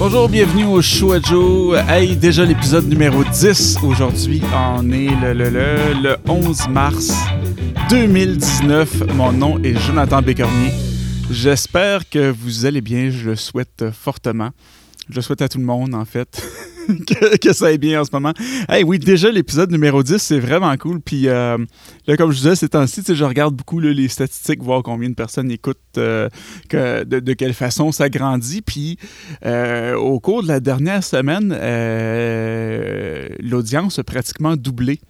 [0.00, 1.78] Bonjour, bienvenue au Joe.
[1.86, 3.80] Hey, déjà l'épisode numéro 10.
[3.82, 7.12] Aujourd'hui, on est le, le, le, le 11 mars
[7.90, 9.12] 2019.
[9.14, 10.72] Mon nom est Jonathan Bécornier.
[11.30, 13.10] J'espère que vous allez bien.
[13.10, 14.52] Je le souhaite fortement.
[15.10, 16.48] Je le souhaite à tout le monde, en fait,
[17.40, 18.32] que, ça aille bien en ce moment.
[18.68, 21.00] Hey, oui, déjà, l'épisode numéro 10, c'est vraiment cool.
[21.00, 21.58] Puis euh,
[22.06, 25.50] là, comme je disais, ces temps-ci, je regarde beaucoup les statistiques, voir combien de personnes
[25.50, 26.28] écoutent, euh,
[26.68, 28.62] que, de, quelle façon ça grandit.
[28.62, 28.98] Puis
[29.44, 31.50] euh, au cours de la dernière semaine,
[33.42, 35.00] l'audience a pratiquement doublé.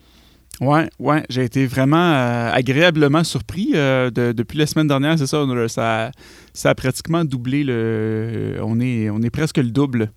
[0.60, 6.10] Ouais, ouais, j'ai été vraiment agréablement surpris de- depuis la semaine dernière, c'est ça, ça,
[6.52, 10.10] ça a pratiquement doublé le, on est, on est presque le double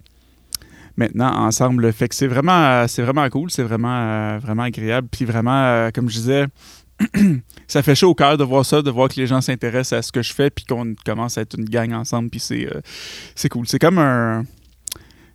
[0.97, 5.07] maintenant ensemble, fait que c'est vraiment, euh, c'est vraiment cool, c'est vraiment, euh, vraiment agréable,
[5.11, 6.45] puis vraiment, euh, comme je disais,
[7.67, 10.01] ça fait chaud au cœur de voir ça, de voir que les gens s'intéressent à
[10.01, 12.67] ce que je fais, puis qu'on commence à être une gang ensemble, puis c'est,
[13.35, 14.43] c'est cool, c'est comme un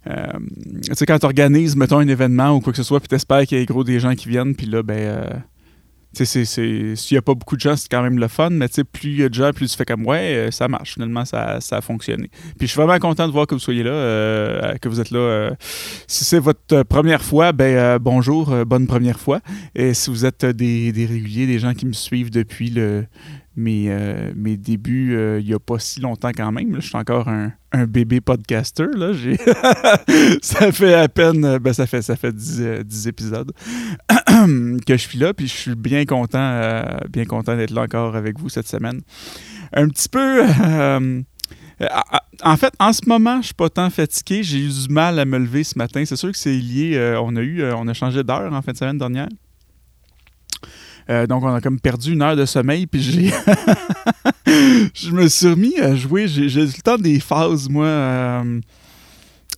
[0.07, 3.45] tu sais, quand tu organises, mettons, un événement ou quoi que ce soit, puis t'espères
[3.45, 5.42] qu'il y ait gros des gens qui viennent, puis là, ben,
[6.12, 9.20] s'il n'y a pas beaucoup de gens, c'est quand même le fun, mais plus il
[9.20, 11.81] y a de gens, plus tu fais comme, ouais, euh, ça marche, finalement, ça, a
[11.81, 12.28] fonctionné.
[12.59, 15.11] Puis je suis vraiment content de voir que vous soyez là, euh, que vous êtes
[15.11, 15.19] là.
[15.19, 15.51] euh.
[16.06, 19.41] si c'est votre première fois, ben, bonjour, bonne première fois.
[19.75, 23.06] Et si vous êtes des réguliers, des gens qui me suivent depuis le,
[23.59, 26.97] mes, euh, mes débuts, euh, il n'y a pas si longtemps quand même, je suis
[26.97, 29.11] encore un, un bébé podcaster, là,
[30.42, 33.53] ça fait à peine, euh, ben ça fait ça fait 10, euh, 10 épisodes
[34.09, 38.39] que je suis là, puis je suis bien content, bien content d'être là encore avec
[38.39, 39.01] vous cette semaine.
[39.73, 40.45] Un petit peu,
[42.45, 45.25] en fait, en ce moment, je suis pas tant fatigué, j'ai eu du mal à
[45.25, 46.05] me lever ce matin.
[46.05, 48.77] C'est sûr que c'est lié, on a eu, on a changé d'heure en fin de
[48.77, 49.29] semaine dernière.
[51.11, 53.31] Euh, donc, on a comme perdu une heure de sommeil, puis j'ai.
[54.95, 56.28] je me suis remis à jouer.
[56.28, 57.87] J'ai le temps des phases, moi.
[57.87, 58.61] euh,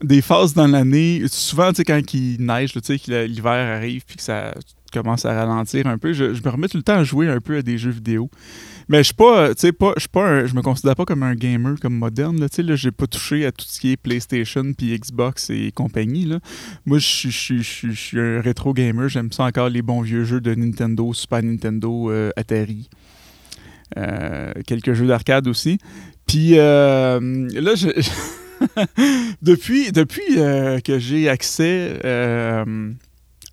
[0.03, 1.25] des phases dans l'année.
[1.29, 4.55] Souvent, tu sais, quand il neige, tu sais, que l'hiver arrive, puis que ça
[4.91, 7.57] commence à ralentir un peu, je, me remets tout le temps à jouer un peu
[7.57, 8.31] à des jeux vidéo.
[8.89, 11.05] Mais je suis pas, tu sais, pas, je suis pas un- je me considère pas
[11.05, 13.93] comme un gamer comme moderne, là, tu sais, j'ai pas touché à tout ce qui
[13.93, 16.29] est PlayStation puis Xbox et compagnie.
[16.87, 21.13] Moi, je suis- un rétro gamer, j'aime ça encore les bons vieux jeux de Nintendo,
[21.15, 22.89] Super Nintendo, euh, Atari.
[23.97, 25.79] Euh, quelques jeux d'arcade aussi.
[26.27, 27.75] Puis euh, là,
[29.43, 31.99] depuis, que j'ai accès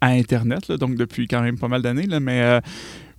[0.02, 2.60] à Internet, donc depuis quand même pas mal d'années, mais euh,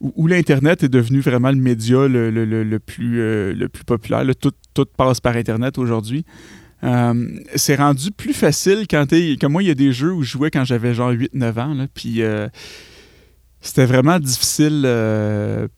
[0.01, 4.25] où, l'Internet est devenu vraiment le média le, le- le- plus, euh, le plus populaire.
[4.41, 4.53] tout,
[4.97, 6.25] passe par Internet aujourd'hui.
[6.85, 9.37] Euh, c'est rendu plus facile quand t'es...
[9.41, 11.87] Comme moi, il y a des jeux où je jouais quand j'avais genre 8-9 ans,
[11.93, 12.23] puis...
[13.61, 14.83] c'était vraiment difficile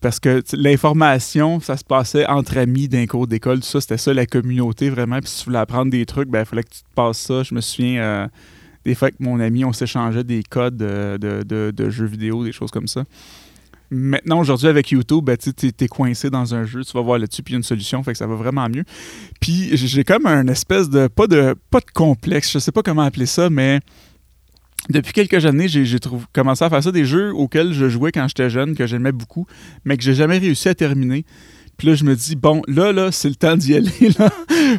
[0.01, 4.13] parce que l'information, ça se passait entre amis d'un cours d'école, tout ça, c'était ça
[4.13, 5.19] la communauté vraiment.
[5.19, 7.41] Puis si tu voulais apprendre des trucs, ben il fallait que tu te passes ça.
[7.41, 8.29] Je me souviens
[8.85, 12.71] des fois que mon ami, on s'échangeait des codes euh, de, jeux vidéo, des choses
[12.71, 13.03] comme ça.
[13.93, 17.43] Maintenant, aujourd'hui, avec YouTube, ben, tu t'es coincé dans un jeu, tu vas voir là-dessus,
[17.43, 18.85] puis il y a une solution, fait que ça va vraiment mieux.
[19.41, 21.55] Puis j'ai comme un espèce de pas, de.
[21.69, 23.81] pas de complexe, je sais pas comment appeler ça, mais
[24.89, 25.97] depuis quelques années, j'ai
[26.33, 29.45] commencé à faire ça des jeux auxquels je jouais quand j'étais jeune, que j'aimais beaucoup,
[29.85, 31.25] mais que j'ai jamais réussi à terminer.
[31.81, 33.89] Puis là, je me dis, bon, là, là, c'est le temps d'y aller.
[34.19, 34.29] Là.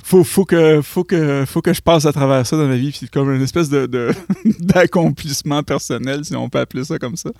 [0.05, 2.93] Faut, faut, que, faut, que, faut que je passe à travers ça dans ma vie.
[2.93, 3.89] Puis comme une espèce de,
[4.61, 7.31] d'accomplissement personnel, si on peut appeler ça comme ça.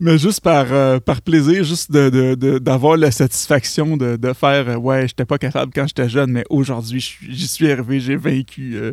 [0.00, 4.76] Mais juste par, euh, par plaisir, juste de, d'avoir la satisfaction de, de faire, euh,
[4.76, 8.92] ouais, j'étais pas capable quand j'étais jeune, mais aujourd'hui, j'y suis arrivé, j'ai vaincu euh,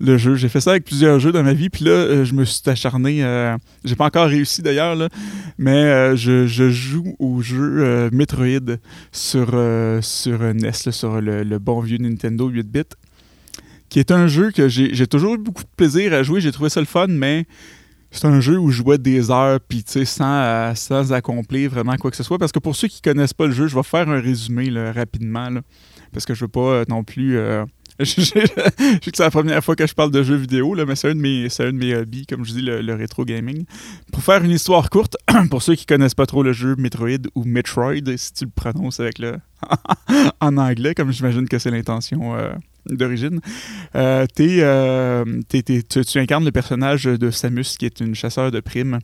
[0.00, 0.34] le jeu.
[0.34, 1.70] J'ai fait ça avec plusieurs jeux dans ma vie.
[1.70, 3.24] Puis là, je me suis acharné.
[3.86, 4.98] j'ai pas encore réussi d'ailleurs,
[5.56, 8.76] mais je, je joue au jeu Metroid
[9.12, 12.94] sur, euh, sur NES, là, sur le, bon vieux Nintendo 8-bit,
[13.88, 16.40] qui est un jeu que j'ai toujours eu beaucoup de plaisir à jouer.
[16.40, 17.46] J'ai trouvé ça le fun, mais
[18.10, 21.70] c'est un jeu où je jouais des heures, puis tu sais, sans, euh, sans accomplir
[21.70, 22.38] vraiment quoi que ce soit.
[22.38, 25.48] Parce que pour ceux qui connaissent pas le jeu, je vais faire un résumé rapidement,
[26.12, 27.38] parce que je veux pas euh, non plus.
[27.38, 27.64] euh,
[28.16, 30.96] je sais que c'est la première fois que je parle de jeux vidéo, là, mais
[30.96, 33.64] c'est un, de mes- un de mes hobbies, comme je dis, le, le rétro gaming.
[34.12, 35.16] Pour faire une histoire courte,
[35.50, 39.00] pour ceux qui connaissent pas trop le jeu Metroid ou Metroid, si tu le prononces
[39.00, 39.36] avec le
[40.40, 42.52] en anglais, comme j'imagine que c'est l'intention euh,
[42.86, 43.40] d'origine,
[43.94, 48.98] euh, euh, tu, incarnes le personnage de Samus, qui est une chasseur de primes.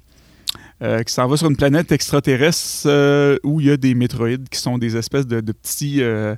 [0.83, 4.49] euh, qui s'en va sur une planète extraterrestre euh, où il y a des métroïdes
[4.49, 6.37] qui sont des espèces de, petits de.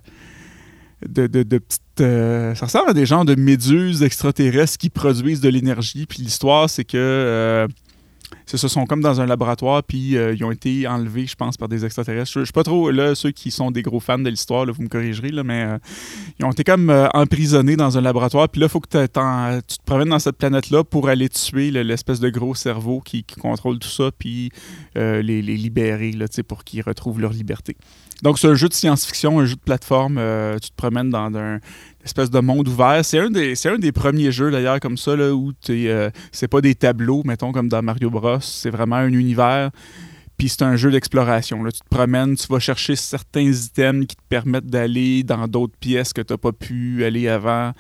[2.01, 6.07] Euh, ça ressemble à des genres de méduses extraterrestres qui produisent de l'énergie.
[6.07, 7.69] Puis l'histoire, c'est que euh,
[8.47, 11.85] ça, sont comme dans un laboratoire, puis ils ont été enlevés, je pense, par des
[11.85, 12.33] extraterrestres.
[12.33, 14.83] Je, ne sais pas trop, là, ceux qui sont des gros fans de l'histoire, vous
[14.83, 15.67] me corrigerez, là, mais
[16.39, 19.85] ils ont été comme emprisonnés dans un laboratoire, puis là, il faut que tu te
[19.85, 24.11] promènes dans cette planète-là pour aller tuer l'espèce de gros cerveau qui, contrôle tout ça,
[24.17, 24.51] puis
[24.97, 27.77] les, les, libérer, là, pour qu'ils retrouvent leur liberté.
[28.23, 30.17] Donc, c'est un jeu de science-fiction, un jeu de plateforme.
[30.19, 31.59] Euh, tu te promènes dans un
[32.05, 33.05] espèce de monde ouvert.
[33.05, 36.61] C'est un, des, un des premiers jeux, d'ailleurs, comme ça, là, où euh, c'est pas
[36.61, 38.41] des tableaux, mettons, comme dans Mario Bros.
[38.41, 39.71] C'est vraiment un univers.
[40.37, 41.63] Puis c'est un jeu d'exploration.
[41.65, 46.15] Tu te promènes, tu vas chercher certains items qui te permettent d'aller dans d'autres pièces
[46.15, 47.73] que tu n'as pas pu aller avant.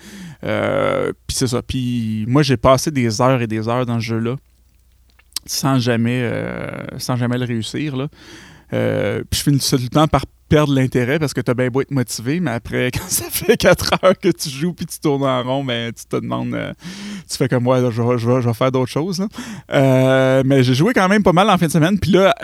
[0.45, 1.63] Euh, puis c'est ça.
[1.63, 4.37] Puis moi, j'ai passé des heures et des heures dans ce jeu-là
[5.47, 6.31] sans jamais,
[6.99, 7.97] sans jamais le réussir.
[7.97, 8.09] Là.
[8.73, 11.69] Euh, puis je finis tout le temps par perdre l'intérêt parce que tu as bien
[11.69, 14.99] beau être motivé, mais après, quand ça fait 4 heures que tu joues puis tu
[14.99, 16.73] tournes en rond, ben, tu te demandes, euh,
[17.31, 19.25] tu fais comme moi, je, vais, faire d'autres choses.
[19.73, 21.99] Euh, mais j'ai joué quand même pas mal en fin de semaine.
[21.99, 22.35] Puis là,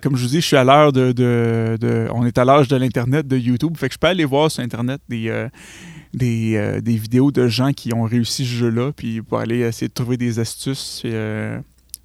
[0.00, 2.76] comme je vous dis, je suis à l'heure de, de, On est à l'âge de
[2.76, 3.76] l'Internet, de YouTube.
[3.76, 5.48] Fait que je peux aller voir sur Internet des.
[6.14, 10.16] des, vidéos de gens qui ont réussi ce jeu-là, puis pour aller essayer de trouver
[10.16, 11.02] des astuces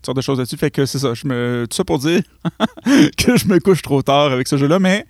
[0.05, 0.57] sortes de choses là-dessus.
[0.57, 1.13] Fait que c'est ça.
[1.13, 2.21] Je me, tout ça pour dire
[3.17, 5.05] que je me couche trop tard avec ce jeu-là, mais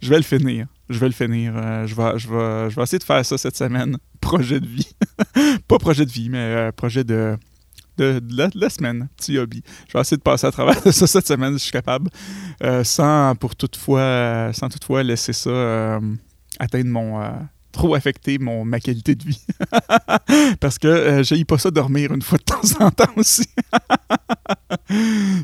[0.00, 0.66] je vais le finir.
[0.88, 1.52] Je vais le finir.
[1.56, 3.98] Euh, je, vais, je, vais, je vais essayer de faire ça cette semaine.
[4.20, 4.88] Projet de vie.
[5.68, 7.36] Pas projet de vie, mais euh, projet de,
[7.98, 9.08] de, la, semaine.
[9.16, 9.62] Petit hobby.
[9.88, 12.10] Je vais essayer de passer à travers ça cette semaine si je suis capable.
[12.62, 16.00] Euh, sans, pour toutefois, sans toutefois laisser ça
[16.58, 17.20] atteindre mon
[17.72, 19.44] trop affecter mon, ma qualité de vie.
[20.60, 23.46] Parce que euh, j'ai pas ça dormir une fois de temps en temps aussi.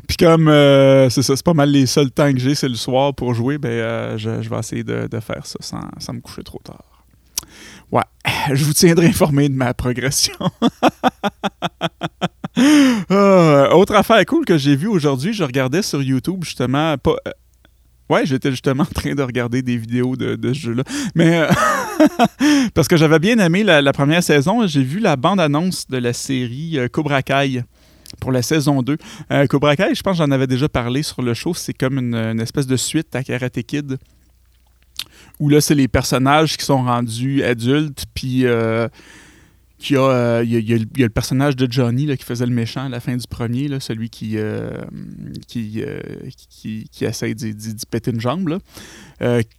[0.07, 2.75] Puis comme euh, c'est ça, c'est pas mal les seuls temps que j'ai, c'est le
[2.75, 6.43] soir pour jouer, ben euh, je, vais essayer de, faire ça sans, sans, me coucher
[6.43, 7.05] trop tard.
[7.91, 8.03] Ouais,
[8.53, 10.33] je vous tiendrai informé de ma progression.
[13.09, 17.15] autre affaire cool que j'ai vue aujourd'hui, je regardais sur YouTube justement, pas,
[18.09, 20.83] Ouais, j'étais justement en train de regarder des vidéos de, ce jeu-là.
[21.15, 21.47] Mais euh,
[22.73, 26.77] parce que j'avais bien aimé la, première saison, j'ai vu la bande-annonce de la série
[26.77, 27.63] euh, Cobra Kai
[28.19, 28.97] pour la saison 2.
[29.31, 31.97] Euh, Cobra Kai, je pense que j'en avais déjà parlé sur le show, c'est comme
[31.97, 33.97] une, espèce de suite à Karate Kid.
[35.39, 38.87] Où là, c'est les personnages qui sont rendus adultes, puis euh,
[39.89, 43.27] il, y a, le personnage de Johnny qui faisait le méchant à la fin du
[43.27, 44.81] premier, celui qui, euh,
[45.47, 45.99] qui, euh,
[46.49, 48.59] qui, qui, essaie d'y péter une jambe,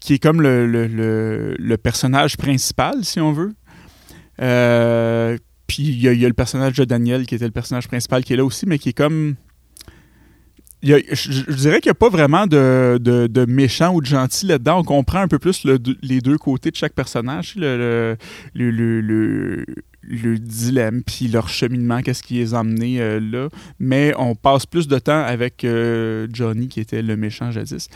[0.00, 3.54] qui est comme le, personnage principal, si on veut.
[5.66, 8.36] puis il y, a, le personnage de Daniel qui était le personnage principal qui est
[8.36, 9.36] là aussi, mais qui est comme.
[10.86, 14.80] Je, dirais qu'il n'y a pas vraiment de, de, méchant ou de gentil là-dedans.
[14.80, 17.54] On comprend un peu plus les deux côtés de chaque personnage.
[17.56, 18.16] le,
[18.54, 19.64] le,
[20.08, 23.48] le dilemme, puis leur cheminement, qu'est-ce qui les a emmenés euh, là.
[23.78, 27.88] Mais on passe plus de temps avec euh, Johnny, qui était le méchant jadis.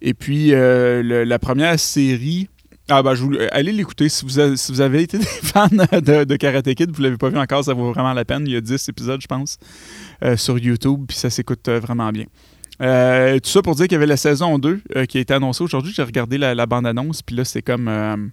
[0.00, 2.48] Et puis, euh, la première série...
[2.88, 4.08] Ah ben, je vous, allez l'écouter.
[4.08, 7.72] Si vous, avez, été des fans de, Karate Kid, vous l'avez pas vu encore, ça
[7.72, 8.44] vaut vraiment la peine.
[8.46, 9.58] Il y a 10 épisodes, je pense,
[10.36, 12.24] sur YouTube, puis ça s'écoute vraiment bien.
[13.38, 15.94] tout ça pour dire qu'il y avait la saison 2 qui a été annoncée aujourd'hui.
[15.94, 18.32] J'ai regardé la, la bande-annonce, puis là, c'est comme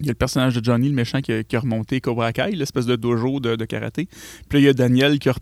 [0.00, 2.86] il y a le personnage de Johnny, le méchant, qui a, remonté Cobra Kai, l'espèce
[2.86, 4.08] de dojo de, karaté.
[4.48, 5.34] Puis là, il y a Daniel qui a,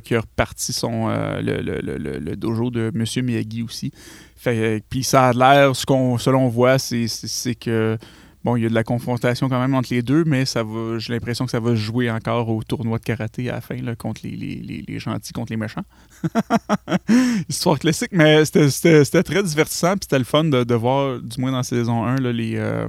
[0.00, 3.92] qui reparti son, euh, le, dojo de Monsieur Miyagi aussi.
[4.36, 7.96] Fait, puis ça a l'air, ce qu'on, selon voit, c'est, que
[8.44, 10.98] bon, il y a de la confrontation quand même entre les deux, mais ça va,
[10.98, 13.96] j'ai l'impression que ça va jouer encore au tournoi de karaté à la fin, là,
[13.96, 15.84] contre les, gentils, contre les méchants.
[17.48, 21.62] Histoire classique, mais c'était, très divertissant, puis c'était le fun de, voir, du moins dans
[21.62, 22.86] saison 1, là, les, euh,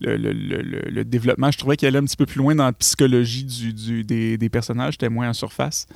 [0.00, 1.50] le, développement.
[1.50, 4.94] Je trouvais qu'il allait un petit peu plus loin dans la psychologie du, des, personnages,
[4.94, 5.86] c'était moins en surface.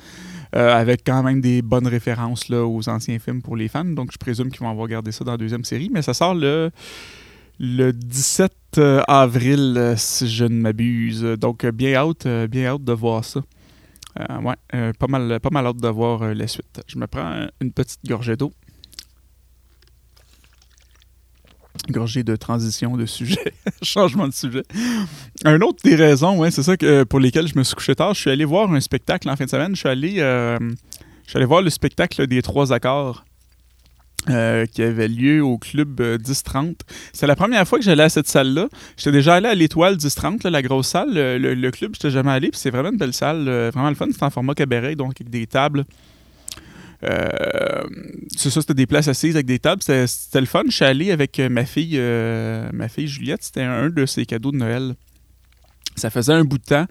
[0.55, 3.85] Euh, avec quand même des bonnes références là, aux anciens films pour les fans.
[3.85, 5.89] Donc, je présume qu'ils vont avoir gardé ça dans la deuxième série.
[5.91, 6.71] Mais ça sort le,
[7.59, 11.21] le 17 euh, avril, euh, si je ne m'abuse.
[11.21, 13.41] Donc, bien hâte, bien hâte de voir ça.
[14.19, 16.81] ouais, pas, mal, pas mal hâte de voir la suite.
[16.87, 18.51] Je me prends une petite gorgée d'eau.
[21.91, 24.63] Gorgé de transition de sujet, changement de sujet.
[25.45, 28.13] Un autre des raisons, ouais, c'est ça que, pour lesquelles je me suis couché tard,
[28.13, 29.75] je suis allé voir un spectacle en fin de semaine.
[29.75, 33.25] Je suis allé, euh, je suis allé voir le spectacle des trois accords.
[34.29, 36.67] Euh, qui avait lieu au club 1030.
[36.67, 36.73] Euh,
[37.13, 38.67] c'est la première fois que j'allais à cette salle-là.
[38.97, 41.13] J'étais déjà allé à l'étoile 1030, la grosse salle.
[41.13, 43.95] Le, le, le club, j'étais jamais allé, puis c'est vraiment une belle salle, vraiment le
[43.95, 44.07] fun.
[44.11, 45.85] C'est en format cabaret, donc avec des tables.
[47.03, 47.83] Euh,
[48.35, 49.81] c'est ça, c'était des places assises avec des tables.
[49.81, 50.63] C'était le fun.
[50.67, 53.43] Je suis allé avec euh, ma fille, euh, ma fille Juliette.
[53.43, 54.95] C'était un de ses cadeaux de Noël.
[55.95, 56.85] Ça faisait un bout de temps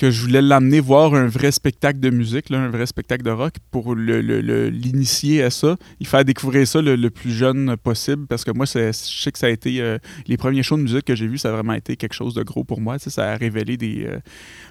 [0.00, 3.30] que je voulais l'amener voir un vrai spectacle de musique, là, un vrai spectacle de
[3.30, 8.26] rock, pour l'initier le, le, à ça, il faire découvrir ça le, plus jeune possible,
[8.26, 11.04] parce que moi, je sais que ça a été, euh, les premiers shows de musique
[11.04, 13.36] que j'ai vus, ça a vraiment été quelque chose de gros pour moi, ça a
[13.36, 14.18] révélé des, euh,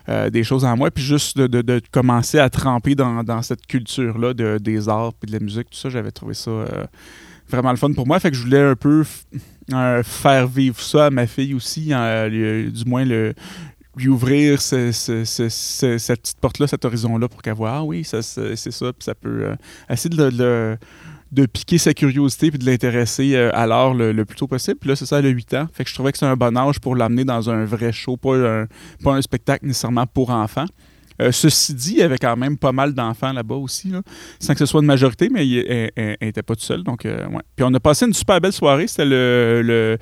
[0.09, 3.67] euh, des choses en moi, puis juste de, de, commencer à tremper dans, dans cette
[3.67, 6.65] culture-là de, des arts, puis de la musique, tout ça, j'avais trouvé ça
[7.47, 9.03] vraiment le fun pour moi, fait que je voulais un peu
[10.03, 13.35] faire vivre ça à ma fille aussi, du moins le,
[13.95, 19.03] lui ouvrir cette petite porte-là, cet horizon-là pour qu'elle voit, ah oui, c'est ça, puis
[19.03, 19.55] ça peut euh,
[19.89, 20.77] essayer de,
[21.31, 24.77] de, piquer sa curiosité puis de l'intéresser euh, à l'art le, plus tôt possible.
[24.79, 25.67] Puis là, c'est ça, elle a 8 ans.
[25.73, 28.17] Fait que je trouvais que c'est un bon âge pour l'amener dans un vrai show,
[28.17, 28.67] pas un,
[29.03, 30.65] pas un spectacle nécessairement pour enfants.
[31.21, 33.91] Euh, ceci dit, il y avait quand même pas mal d'enfants là-bas aussi,
[34.39, 36.83] sans que ce soit une majorité, mais elle n'était pas tout seul.
[36.83, 38.87] Donc, euh, Puis on a passé une super belle soirée.
[38.87, 39.97] C'était le,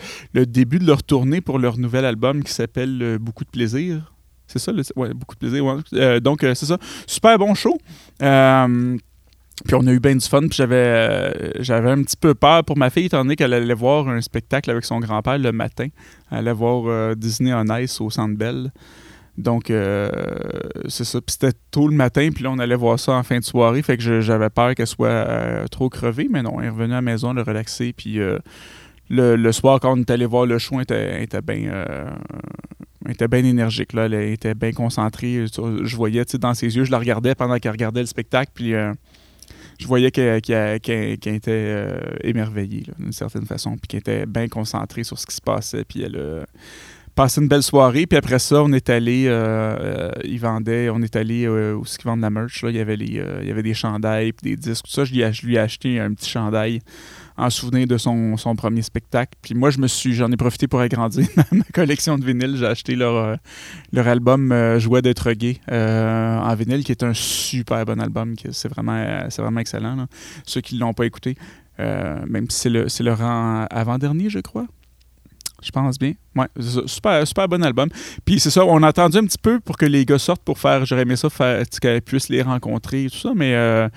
[0.45, 4.13] début de leur tournée pour leur nouvel album qui s'appelle euh, Beaucoup de plaisir.
[4.45, 6.21] C'est ça, le, ouais, beaucoup de plaisir.
[6.21, 6.77] donc, c'est ça.
[7.05, 7.77] Super bon show.
[8.19, 12.91] Puis on a eu bien du fun, puis j'avais, un petit peu peur pour ma
[12.91, 15.87] fille, étant donné qu'elle allait voir un spectacle avec son grand-père le matin.
[16.31, 18.69] Elle allait voir Disney on Ice au Centre.
[19.37, 20.09] Donc, euh,
[20.87, 21.21] c'est ça.
[21.21, 23.83] Puis c'était tôt le matin, puis là, on allait voir ça en fin de soirée.
[23.83, 26.97] Fait que j'avais peur qu'elle soit euh, trop crevée, mais non, elle est revenue à
[26.97, 27.93] la maison, le relaxer.
[27.93, 28.39] Puis euh,
[29.09, 31.71] le, soir, quand on est allé voir le show, elle était, bien.
[33.29, 34.05] bien énergique, là.
[34.05, 35.45] Elle était bien concentrée.
[35.45, 38.73] Je voyais, dans ses yeux, je la regardais pendant qu'elle regardait le spectacle, puis
[39.79, 45.27] je voyais qu'elle était émerveillée, d'une certaine façon, puis qu'elle était bien concentrée sur ce
[45.27, 46.45] qui se passait, puis elle
[47.17, 48.05] passé une belle soirée.
[48.05, 51.83] Puis après ça, on est allé, euh, euh ils vendaient, on est allé euh, où
[51.83, 52.61] ce qu'ils vendent la merch.
[52.61, 52.69] Là.
[52.69, 55.03] Il, y avait les, euh, il y avait des chandails des disques, tout ça.
[55.03, 56.79] Je lui, ai, acheté un petit chandail
[57.35, 59.33] en souvenir de son, premier spectacle.
[59.41, 62.55] Puis moi, je me suis, j'en ai profité pour agrandir ma collection de vinyles.
[62.55, 63.39] J'ai acheté leur,
[63.95, 68.35] album Jouet d'être gay en vinyle, qui est un super bon album.
[68.51, 70.05] C'est vraiment, vraiment excellent.
[70.45, 71.35] Ceux qui ne l'ont pas écouté,
[71.79, 74.67] même si c'est le, le avant-dernier, je crois.
[75.63, 76.13] Je pense bien.
[76.35, 76.47] Ouais,
[76.85, 77.89] super, super bon album.
[78.25, 80.59] Puis c'est ça, on a attendu un petit peu pour que les gars sortent pour
[80.59, 80.85] faire.
[80.85, 83.89] J'aurais aimé ça, faire qu'elle puisse les rencontrer et tout ça, mais euh,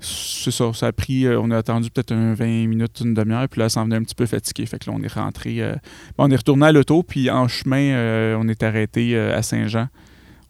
[0.00, 1.26] c'est ça, ça a pris.
[1.26, 3.96] Euh, on a attendu peut-être un 20 minutes, une demi-heure, puis là, ça en venait
[3.96, 4.66] un petit peu fatigué.
[4.66, 5.62] Fait que là, on est rentré.
[5.62, 5.76] Euh,
[6.18, 9.88] on est retourné à l'auto, puis en chemin, on est arrêté à Saint-Jean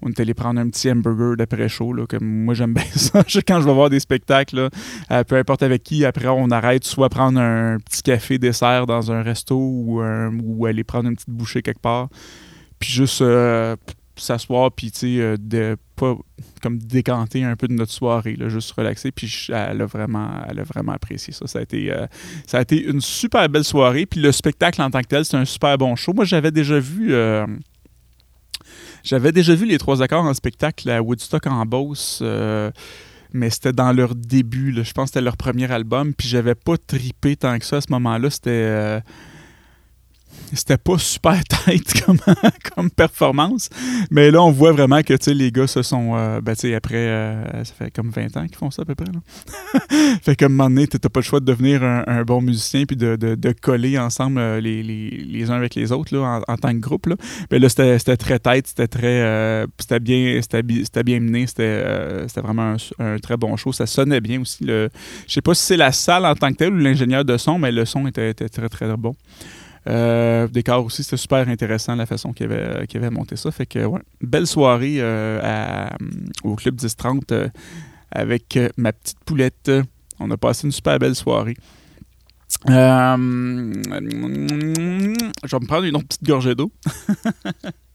[0.03, 1.95] on est allé prendre un petit hamburger d'après-chaud.
[2.09, 3.23] Comme moi, j'aime bien ça.
[3.47, 4.69] Quand je vais voir des spectacles,
[5.11, 9.11] euh, peu importe avec qui, après, on arrête soit prendre un petit café dessert dans
[9.11, 12.09] un resto ou, ou aller prendre une petite bouchée quelque part.
[12.79, 13.75] Puis juste euh,
[14.17, 16.15] s'asseoir, puis tu sais, euh, pas
[16.61, 19.12] comme décanter un peu de notre soirée, là, juste relaxer.
[19.12, 21.47] Puis elle a vraiment, elle a vraiment apprécié ça.
[21.47, 21.91] Ça a été,
[22.47, 24.05] ça a été une super belle soirée.
[24.05, 26.12] Puis le spectacle en tant que tel, c'est un super bon show.
[26.12, 27.15] Moi, j'avais déjà vu
[29.07, 32.19] j'avais déjà vu les trois accords en spectacle à Woodstock en Beauce.
[32.23, 32.71] Euh,
[33.33, 34.73] mais c'était dans leur début.
[34.73, 36.13] Je pense que c'était leur premier album.
[36.13, 38.31] Puis j'avais pas tripé tant que ça à ce moment-là.
[38.31, 38.51] C'était.
[38.51, 39.01] Euh,
[40.52, 42.19] c'était pas super tête comme,
[42.75, 43.69] comme performance.
[44.11, 46.16] Mais là, on voit vraiment que les gars se sont.
[46.16, 49.07] Euh, ben, après, euh, ça fait comme 20 ans qu'ils font ça à peu près.
[49.12, 49.81] Là.
[50.23, 52.97] fait comme un moment donné, t'as pas le choix de devenir un, bon musicien puis
[52.97, 56.73] de, de, coller ensemble euh, les, les, les, uns avec les autres là, en, tant
[56.73, 57.07] que groupe.
[57.07, 57.16] Là.
[57.50, 59.66] Mais là, c'était très tête, c'était très.
[59.78, 60.40] c'était bien,
[61.05, 63.73] bien mené, c'était vraiment un, très bon show.
[63.73, 64.64] Ça sonnait bien aussi.
[64.66, 64.88] Je
[65.26, 67.73] sais pas si c'est la salle en tant que telle ou l'ingénieur de son, mais
[67.73, 69.14] le son était, était très, très bon.
[69.88, 73.50] Euh, décor aussi, c'était super intéressant la façon qu'il avait, avait monté ça.
[73.50, 75.88] Fait que, ouais, belle soirée euh,
[76.43, 77.49] au Club 1030 euh,
[78.11, 79.71] avec ma petite poulette.
[80.19, 81.57] On a passé une super belle soirée.
[85.45, 86.73] je vais me prendre une autre petite gorgée d'eau.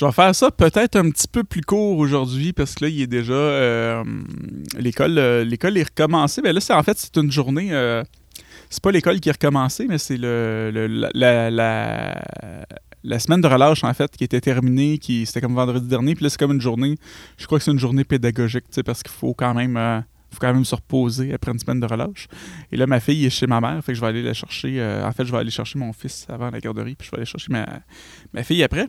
[0.00, 3.02] Je vais faire ça peut-être un petit peu plus court aujourd'hui parce que là, il
[3.02, 3.34] est déjà.
[3.34, 4.02] Euh,
[4.78, 6.40] l'école, euh, l'école est recommencée.
[6.42, 7.68] Mais là, c'est en fait, c'est une journée.
[7.72, 8.02] Euh,
[8.70, 10.70] c'est pas l'école qui est recommencée, mais c'est le,
[11.12, 14.96] la, la, semaine de relâche, en fait, qui était terminée.
[14.96, 16.14] Qui, c'était comme vendredi dernier.
[16.14, 16.94] Puis là, c'est comme une journée.
[17.36, 20.64] Je crois que c'est une journée pédagogique, parce qu'il faut quand même faut quand même
[20.64, 22.28] se reposer après une semaine de relâche.
[22.70, 24.80] Et là, ma fille est chez ma mère, fait que je vais aller la chercher.
[24.80, 27.18] Euh, en fait, je vais aller chercher mon fils avant la garderie, puis je vais
[27.18, 27.66] aller chercher ma,
[28.32, 28.86] ma fille après.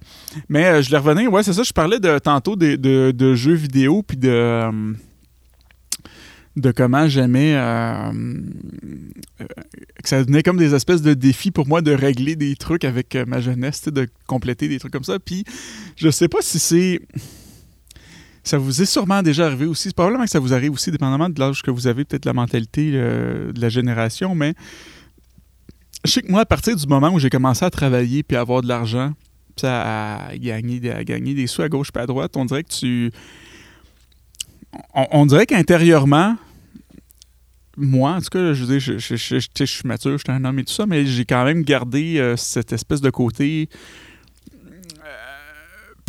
[0.50, 3.53] Mais euh, je l'ai revenir, ouais, c'est ça, je parlais de, tantôt de, de, jeux
[3.53, 4.29] vidéo, puis de.
[4.29, 4.93] Euh,
[6.57, 7.53] de comment j'aimais
[10.03, 13.15] que ça devenait comme des espèces de défis pour moi de régler des trucs avec
[13.15, 15.17] ma jeunesse, de compléter des trucs comme ça.
[15.17, 15.45] Puis
[15.95, 17.00] je sais pas si c'est
[18.43, 19.89] ça vous est sûrement déjà arrivé aussi.
[19.89, 22.33] C'est probablement que ça vous arrive aussi, dépendamment de l'âge que vous avez, peut-être la
[22.33, 24.53] mentalité de la génération, mais
[26.05, 28.41] je sais que moi, à partir du moment où j'ai commencé à travailler puis à
[28.41, 29.13] avoir de l'argent,
[29.63, 33.12] à, gagner, à gagner des sous à gauche et à droite, on dirait que tu.
[34.93, 36.38] On, dirait qu'intérieurement,
[37.75, 40.63] moi, en tout cas, je veux dire, je, suis mature, je suis un homme et
[40.63, 43.67] tout ça, mais j'ai quand même gardé euh, cette espèce de côté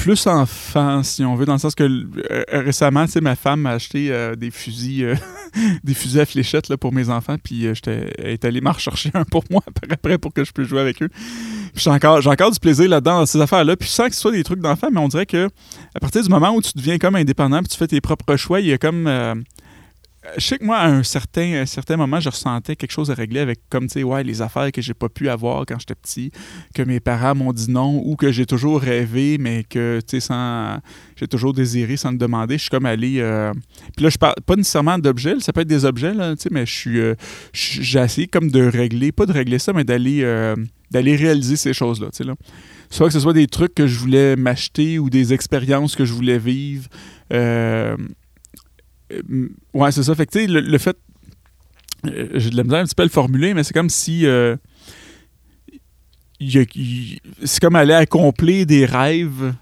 [0.03, 3.61] plus enfant, si on veut, dans le sens que euh, récemment, tu sais, ma femme
[3.61, 5.15] m'a acheté euh, des fusils euh,
[5.85, 9.25] des fusils à fléchettes là, pour mes enfants, puis j'étais est allée m'en rechercher un
[9.25, 11.09] pour moi après pour que je puisse jouer avec eux.
[11.77, 13.77] J'ai encore, j'ai encore du plaisir là-dedans, dans ces affaires-là.
[13.77, 15.49] Puis sans que ce soit des trucs d'enfants, mais on dirait que
[15.95, 18.61] à partir du moment où tu deviens comme indépendant, puis tu fais tes propres choix,
[18.61, 19.07] il y a comme
[20.37, 23.41] je sais que moi, à un certain, certain moment, je ressentais quelque chose à régler
[23.41, 26.31] avec, comme, tu sais, ouais, les affaires que j'ai pas pu avoir quand j'étais petit,
[26.75, 30.21] que mes parents m'ont dit non, ou que j'ai toujours rêvé, mais que, tu sais,
[30.21, 30.79] sans...
[31.17, 32.57] J'ai toujours désiré sans le demander.
[32.57, 33.17] Je suis comme allé...
[33.19, 33.52] Euh,
[33.97, 36.49] puis là, je parle pas nécessairement d'objets, ça peut être des objets, là, tu sais,
[36.52, 37.00] mais je suis...
[37.00, 37.14] Euh,
[37.52, 40.21] j'ai essayé comme de régler, pas de régler ça, mais d'aller...
[40.23, 40.55] Euh,
[40.93, 42.35] d'aller réaliser ces choses-là, tu sais, là.
[42.91, 46.12] Soit que ce soit des trucs que je voulais m'acheter ou des expériences que je
[46.12, 46.87] voulais vivre.
[49.12, 50.14] Euh, euh, ouais, c'est ça.
[50.14, 50.97] Fait que, le, fait.
[52.07, 54.26] Euh, j'ai de la misère un petit peu à le formuler, mais c'est comme si.
[54.26, 54.57] Euh,
[56.40, 59.54] c'est comme aller accomplir des rêves,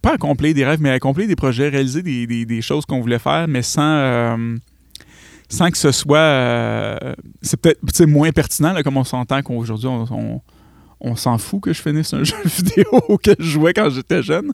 [0.00, 3.60] pas, accomplir des rêves, mais accomplir des projets, réaliser des, choses qu'on voulait faire, mais
[3.60, 4.58] sans,
[5.50, 6.98] sans que ce soit.
[7.42, 10.40] c'est peut-être moins pertinent, comme on s'entend qu'aujourd'hui, on
[11.16, 14.52] s'en fout que je finisse un jeu vidéo auquel je jouais quand j'étais jeune.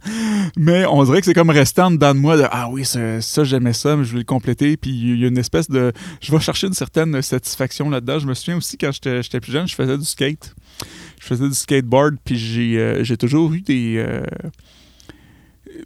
[0.57, 3.45] Mais on dirait que c'est comme resté en dedans de moi de Ah oui, ça,
[3.45, 4.77] j'aimais ça, mais je voulais le compléter.
[4.77, 5.93] Puis il y a une espèce de.
[6.21, 8.19] Je vais chercher une certaine satisfaction là-dedans.
[8.19, 10.55] Je me souviens aussi quand j'étais plus jeune, je faisais du skate.
[11.21, 13.97] Je faisais du skateboard, puis j'ai euh, toujours eu des.
[13.97, 14.23] Euh,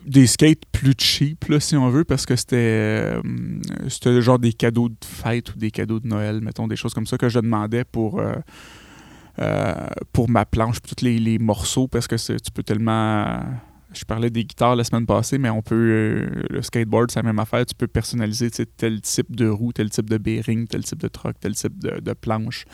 [0.05, 3.23] des skates plus cheap, là, si on veut, parce que c'était euh,
[3.89, 7.07] c'était genre des cadeaux de fête ou des cadeaux de Noël, mettons, des choses comme
[7.07, 8.21] ça que je demandais pour,
[10.13, 13.41] pour ma planche, tous les, les, morceaux, parce que tu peux tellement.
[13.95, 15.75] Je parlais des guitares la semaine passée, mais on peut.
[15.75, 17.65] Euh, le skateboard, c'est la même affaire.
[17.65, 21.37] Tu peux personnaliser tel type de roue, tel type de bearing, tel type de truck,
[21.41, 22.67] tel type de, planche.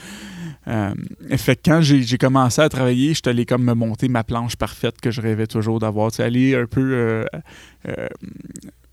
[0.66, 0.92] Euh,
[1.36, 5.00] fait quand j'ai commencé à travailler, je suis allé comme me monter ma planche parfaite
[5.00, 6.10] que je rêvais toujours d'avoir.
[6.18, 6.92] Aller un peu.
[6.94, 7.24] Euh,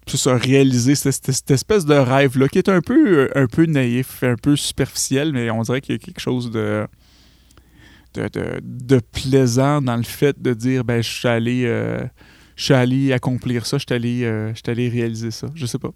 [0.07, 4.55] ça, réaliser cette, espèce de rêve-là qui est un peu, un peu naïf, un peu
[4.55, 6.85] superficiel, mais on dirait qu'il y a quelque chose de
[8.13, 12.03] de, plaisant dans le fait de dire ben je suis allé euh,
[12.55, 15.47] je suis allé accomplir ça, je suis allé, euh, allé réaliser ça.
[15.55, 15.89] Je sais pas.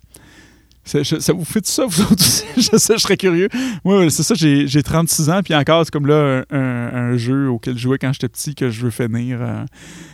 [0.84, 2.44] Ça, vous fait ça, vous autres aussi?
[2.58, 3.50] je sais, je serais curieux.
[3.84, 7.84] Moi, c'est ça, j'ai, 36 ans, puis encore, c'est comme là un, jeu auquel je
[7.84, 9.42] jouais quand j'étais petit que je veux finir.
[9.42, 9.66] Euh.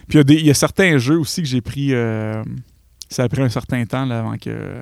[0.08, 1.92] Puis il y, a certains jeux aussi que j'ai pris.
[3.10, 4.82] ça a pris un certain temps là, avant que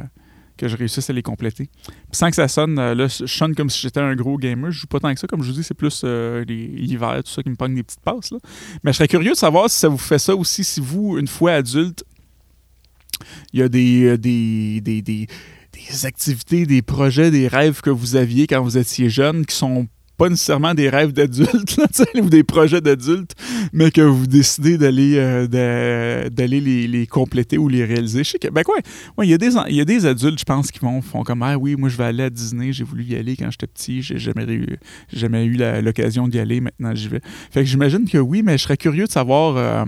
[0.59, 1.69] que je réussisse à les compléter.
[2.11, 4.71] sans que ça sonne, euh, là, je sonne comme si j'étais un gros gamer.
[4.71, 7.31] Je joue pas tant que ça, comme je vous dis, c'est plus euh, l'hiver, tout
[7.31, 8.33] ça qui me pogne des petites passes.
[8.83, 11.27] Mais je serais curieux de savoir si ça vous fait ça aussi, si vous, une
[11.27, 12.03] fois adulte,
[13.53, 15.27] il y a des, euh, des, des, des,
[15.71, 19.87] des activités, des projets, des rêves que vous aviez quand vous étiez jeune qui sont
[20.19, 21.79] pas nécessairement des rêves d'adultes
[22.21, 23.35] ou des projets d'adultes,
[23.71, 28.25] mais que vous décidez d'aller euh, les, compléter ou les réaliser.
[28.25, 28.75] Je sais que, ben quoi,
[29.23, 31.57] il y, a des, y a des adultes, je pense, qui vont font comme Ah
[31.57, 34.19] oui, moi je vais aller à Disney, j'ai voulu y aller quand j'étais petit, j'ai
[34.19, 34.77] jamais, eu,
[35.13, 37.21] jamais eu l'occasion d'y aller, maintenant j'y vais.
[37.49, 39.85] Fait que j'imagine que oui, mais je serais curieux de savoir euh,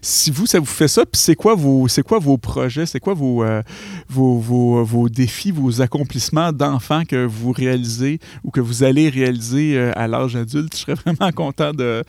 [0.00, 3.12] si vous, ça vous fait ça, puis c'est quoi vos quoi vos projets, c'est quoi
[3.12, 3.60] vos, euh,
[4.08, 9.73] vos, vos, vos, défis, vos accomplissements d'enfants que vous réalisez ou que vous allez réaliser
[9.76, 10.76] euh, à l'âge adulte.
[10.76, 12.04] Je serais vraiment content de,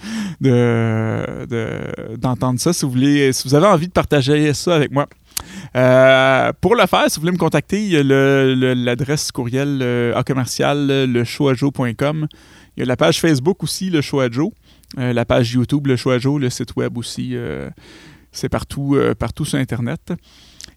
[2.17, 2.73] d'entendre ça.
[2.73, 5.08] Si vous, voulez, si vous avez envie de partager ça avec moi.
[5.75, 8.04] Euh, pour le faire, si vous voulez me contacter, il y a
[8.75, 12.28] l'adresse courriel euh, commercial lechoajo.com.
[12.78, 14.01] Il y a la page Facebook aussi, le
[14.97, 17.36] la page YouTube, le Choajo, le site web aussi.
[18.32, 18.95] c'est partout,
[19.43, 20.13] sur Internet.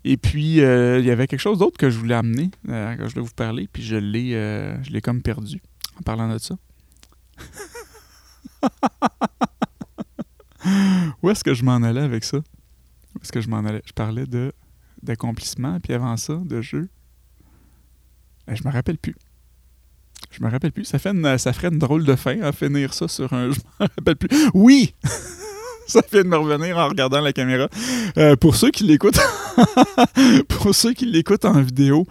[0.04, 3.26] Et puis, il y avait quelque chose d'autre que je voulais amener, que je voulais
[3.26, 4.30] vous parler, puis je l'ai,
[4.82, 5.60] je l'ai comme perdu
[5.98, 6.54] en parlant de ça.
[11.22, 12.38] Où est-ce que je m'en allais avec ça?
[12.38, 13.82] Où est-ce que je m'en allais?
[13.86, 14.52] Je parlais de
[15.02, 16.88] d'accomplissement, puis avant ça, de jeu.
[18.46, 19.14] Ben, je me rappelle plus.
[20.30, 20.84] Je me rappelle plus.
[20.84, 23.50] Ça, fait ça ferait une drôle de fin à finir ça sur un.
[23.52, 24.28] Je me rappelle plus.
[24.54, 24.94] Oui!
[25.86, 27.68] ça vient de me revenir en regardant la caméra.
[28.18, 29.20] Euh, pour ceux qui l'écoutent,
[30.48, 32.06] pour ceux qui l'écoutent en vidéo,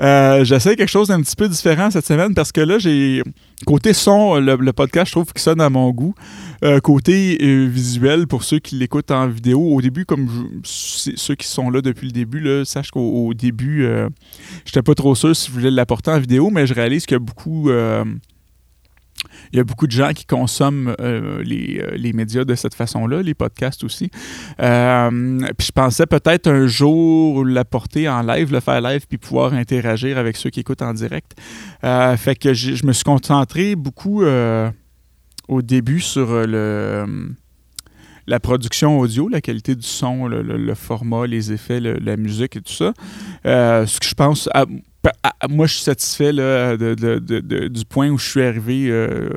[0.00, 3.22] euh, j'essaie quelque chose d'un petit peu différent cette semaine parce que là, j'ai
[3.66, 6.14] côté son, le, podcast, je trouve qu'il sonne à mon goût.
[6.64, 7.36] Euh, côté
[7.66, 10.28] visuel, pour ceux qui l'écoutent en vidéo, au début, comme
[10.64, 13.86] ceux qui sont là depuis le début, sache qu'au début,
[14.64, 17.16] j'étais pas trop sûr si je voulais l'apporter en vidéo, mais je réalise qu'il y
[17.16, 17.70] a beaucoup
[19.52, 22.74] il y a beaucoup de gens qui consomment euh, les, euh, les, médias de cette
[22.74, 24.10] façon-là, les podcasts aussi.
[24.60, 29.54] Euh, puis je pensais peut-être un jour l'apporter en live, le faire live, puis pouvoir
[29.54, 31.32] interagir avec ceux qui écoutent en direct.
[31.82, 34.22] fait que je me suis concentré beaucoup
[35.48, 37.34] au début sur le
[38.26, 42.72] la production audio, la qualité du son, le, format, les effets, la musique et tout
[42.72, 42.92] ça.
[43.44, 44.48] ce que je pense,
[45.48, 49.30] moi, je suis satisfait là, de, du point où je suis arrivé euh,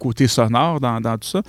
[0.00, 1.42] côté sonore dans, tout ça.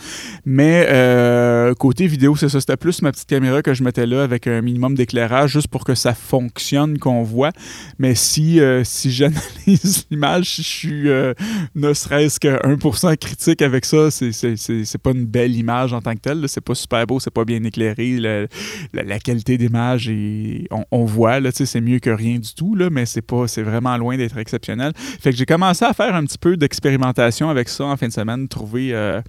[0.46, 2.60] Mais euh, côté vidéo, c'est ça.
[2.60, 5.84] C'était plus ma petite caméra que je mettais là avec un minimum d'éclairage juste pour
[5.84, 7.52] que ça fonctionne, qu'on voit.
[7.98, 11.10] Mais si, euh, si j'analyse l'image, si je suis
[11.76, 16.20] ne serait-ce que 1% critique avec ça, c'est pas une belle image en tant que
[16.20, 16.48] telle.
[16.48, 18.20] C'est pas super beau, c'est pas bien éclairé.
[18.94, 20.12] La, qualité d'image,
[20.72, 22.76] on, on voit, c'est mieux que rien du tout.
[22.76, 24.92] Là, mais c'est vraiment loin d'être exceptionnel.
[24.96, 28.14] Fait que j'ai commencé à faire un petit peu d'expérimentation avec ça en fin de
[28.14, 29.22] semaine, trouver euh,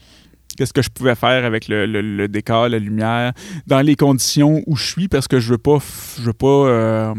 [0.57, 3.33] qu'est-ce que je pouvais faire avec le, décor, la lumière,
[3.67, 5.79] dans les conditions où je suis, parce que je veux pas
[6.19, 7.15] je veux pas euh,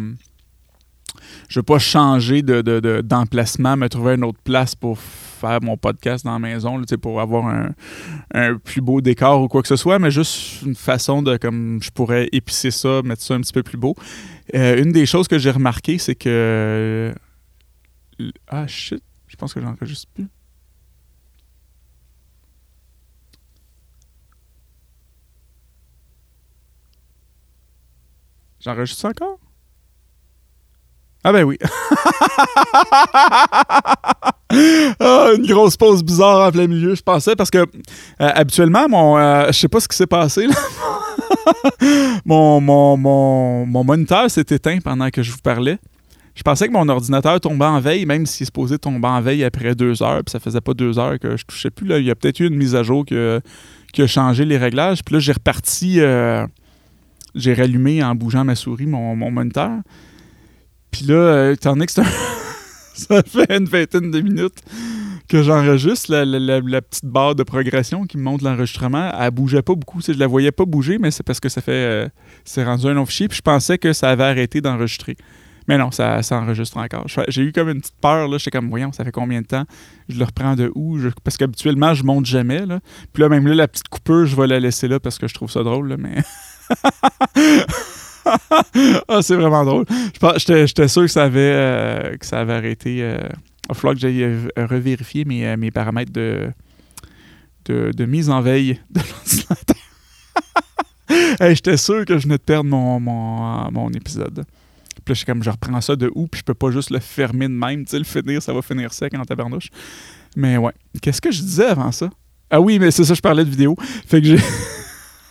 [1.50, 6.24] je veux pas changer d'emplacement, de, me trouver une autre place pour faire mon podcast
[6.24, 7.48] dans la maison, pour avoir
[8.34, 11.80] un, plus beau décor ou quoi que ce soit, mais juste une façon de comme
[11.82, 13.96] je pourrais épicer ça, mettre ça un petit peu plus beau.
[14.56, 17.14] Euh, une des choses que j'ai remarqué, c'est que.
[18.48, 20.28] Ah shit, je pense que j'enregistre plus.
[28.64, 29.40] J'enregistre encore?
[31.26, 31.58] Ah ben oui.
[35.00, 37.66] ah, une grosse pause bizarre en plein milieu, je pensais, parce que euh,
[38.18, 40.48] habituellement, mon, euh, je sais pas ce qui s'est passé.
[40.48, 40.56] Là.
[42.26, 45.78] mon, mon, mon, mon, moniteur s'est éteint pendant que je vous parlais.
[46.36, 49.44] Je pensais que mon ordinateur tombait en veille, même s'il est supposé tomber en veille
[49.44, 51.88] après deux heures, puis ça faisait pas deux heures que je touchais plus.
[51.88, 52.00] Là.
[52.00, 55.04] Il y a peut-être eu une mise à jour qui a changé les réglages.
[55.04, 56.46] Puis là, j'ai reparti, euh,
[57.36, 59.80] j'ai rallumé en bougeant ma souris mon, mon moniteur.
[60.92, 61.92] Puis là, euh, étant donné que
[62.94, 64.62] ça fait une vingtaine de minutes
[65.28, 70.00] que j'enregistre, la, petite barre de progression qui me montre l'enregistrement, elle bougeait pas beaucoup.
[70.02, 71.72] Je la voyais pas bouger, mais c'est parce que ça fait.
[71.72, 72.10] Euh,
[72.46, 73.28] c'est rendu un long fichier.
[73.28, 75.18] Puis je pensais que ça avait arrêté d'enregistrer.
[75.68, 77.06] Mais non, ça, ça enregistre encore.
[77.30, 78.38] J'ai eu comme une petite peur, là.
[78.38, 79.64] J'étais comme, voyons, ça fait combien de temps?
[80.10, 81.00] Je le reprends de où?
[81.24, 82.80] parce qu'habituellement, je monte jamais, là.
[83.14, 85.34] Puis là, même là, la petite coupure, je vais la laisser là parce que je
[85.34, 86.18] trouve ça drôle, là, mais...
[89.08, 89.86] ah, c'est vraiment drôle.
[90.38, 93.00] J'étais sûr que ça avait, euh, que ça avait arrêté.
[93.02, 93.18] Euh,
[93.66, 96.52] il va falloir que j'aille euh, revérifier mes, mes paramètres de,
[97.66, 99.78] de, mise en veille de l'ordinateur.
[101.56, 104.46] j'étais sûr que je venais de perdre mon, mon, mon épisode.
[105.06, 107.00] Puis là, je comme, je reprends ça de où, puis je peux pas juste le
[107.00, 107.84] fermer de même.
[107.86, 109.70] Tu sais, le finir, ça va finir sec en tabarnouche.
[110.36, 110.72] Mais ouais.
[111.02, 112.10] Qu'est-ce que je disais avant ça?
[112.50, 113.76] Ah oui, mais c'est ça, je parlais de vidéo.
[114.08, 114.38] Fait que j'ai.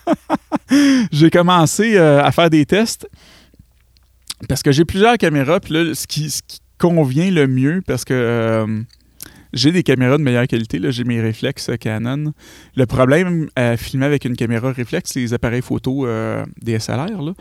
[1.13, 3.09] j'ai commencé euh, à faire des tests
[4.49, 5.61] parce que j'ai plusieurs caméras.
[5.61, 6.33] Puis là, ce qui,
[6.79, 8.67] convient le mieux, parce que euh,
[9.53, 10.81] j'ai des caméras de meilleure qualité.
[10.91, 12.33] J'ai mes réflexes Canon.
[12.75, 17.35] Le problème à filmer avec une caméra réflexe, les appareils photo euh, DSLR, là,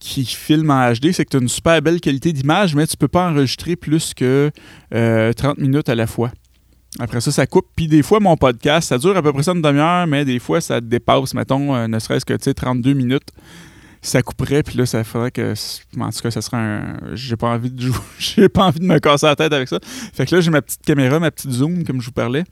[0.00, 2.96] qui filment en HD, c'est que tu as une super belle qualité d'image, mais tu
[2.96, 4.50] peux pas enregistrer plus que
[4.90, 6.32] 30 minutes à la fois.
[6.98, 7.66] Après ça, ça coupe.
[7.74, 10.38] Puis des fois, mon podcast, ça dure à peu près ça une demi-heure, mais des
[10.38, 13.28] fois, ça dépasse, mettons, euh, ne serait-ce que, tu sais, 32 minutes.
[14.04, 15.54] Ça couperait, puis là, ça ferait que.
[15.98, 16.96] En tout cas, ça serait un.
[17.14, 17.94] J'ai pas envie de jouer.
[18.18, 19.78] j'ai pas envie de me casser la tête avec ça.
[19.82, 22.42] Fait que là, j'ai ma petite caméra, ma petite zoom, comme je vous parlais,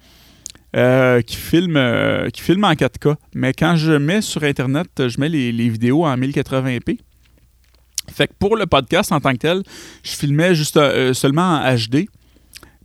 [0.76, 3.16] euh, qui, filme, euh, qui filme en 4K.
[3.35, 6.98] Mais quand je mets sur Internet, je mets les, vidéos en 1080p.
[8.12, 9.62] Fait que pour le podcast en tant que tel,
[10.05, 10.79] je filmais juste
[11.14, 12.07] seulement en HD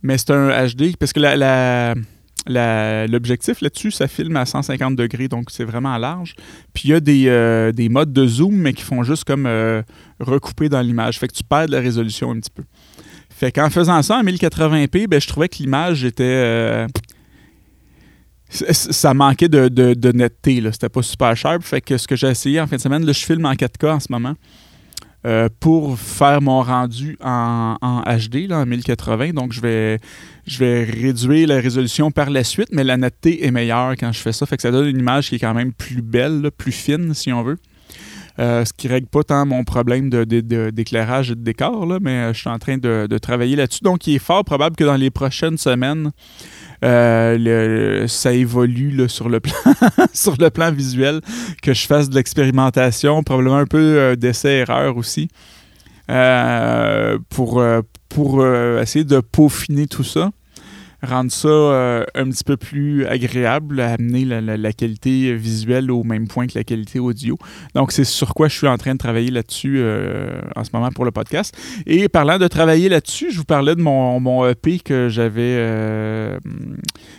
[0.06, 1.20] mais c'est un HD parce que
[3.08, 6.36] l'objectif là-dessus, ça filme à 150 degrés, donc c'est vraiment large.
[6.72, 9.82] Puis il y a des, euh, modes de zoom, mais qui font juste comme euh,
[10.20, 11.18] recouper dans l'image.
[11.18, 12.62] Fait que tu perds la résolution un petit peu.
[13.30, 16.22] Fait qu'en faisant ça en 1080p, ben, je trouvais que l'image était.
[16.22, 16.86] Euh,
[18.48, 20.62] ça manquait de, de, netteté.
[20.70, 21.62] C'était pas super sharp.
[21.64, 23.90] Fait que ce que j'ai essayé en fin de semaine, là, je filme en 4K
[23.90, 24.34] en ce moment.
[25.26, 29.32] Euh, pour faire mon rendu en, HD, en 1080.
[29.32, 29.98] Donc, je vais,
[30.46, 34.20] je vais réduire la résolution par la suite, mais la netteté est meilleure quand je
[34.20, 34.46] fais ça.
[34.46, 37.32] Fait que ça donne une image qui est quand même plus belle, plus fine, si
[37.32, 37.58] on veut.
[38.38, 42.32] Euh, ce qui règle pas tant mon problème d'éclairage de, et de décor, là, mais
[42.32, 43.82] je suis en train de travailler là-dessus.
[43.82, 46.12] Donc, il est fort probable que dans les prochaines semaines,
[46.84, 49.54] euh, ça évolue sur, le plan
[50.12, 51.20] sur le plan visuel,
[51.62, 55.28] que je fasse de l'expérimentation, probablement un peu euh, d'essai-erreur aussi,
[56.10, 57.62] euh, pour,
[58.08, 60.30] pour essayer de peaufiner tout ça.
[61.02, 66.46] Rendre ça euh, un petit peu plus agréable, amener la, qualité visuelle au même point
[66.46, 67.38] que la qualité audio.
[67.74, 70.90] Donc, c'est sur quoi je suis en train de travailler là-dessus euh, en ce moment
[70.90, 71.56] pour le podcast.
[71.86, 75.56] Et parlant de travailler là-dessus, je vous parlais de mon, EP que j'avais.
[75.58, 76.38] Euh,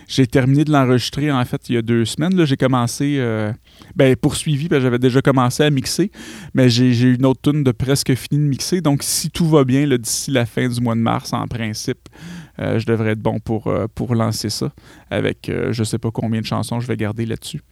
[0.06, 2.44] j'ai terminé de l'enregistrer en fait il y a deux semaines.
[2.44, 3.20] J'ai commencé.
[3.96, 6.10] ben, poursuivi, j'avais déjà commencé à mixer,
[6.54, 8.80] mais j'ai eu une autre tune de presque fini de mixer.
[8.80, 12.08] Donc, si tout va bien d'ici la fin du mois de mars, en principe,
[12.58, 14.72] je devrais être bon pour, euh, lancer ça
[15.10, 17.62] avec euh, je sais pas combien de chansons je vais garder là-dessus.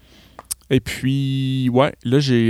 [0.69, 2.49] Et puis, ouais, là, j'ai.